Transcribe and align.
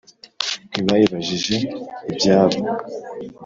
ntibayibajije 0.71 1.55
ibyabo 2.11 2.59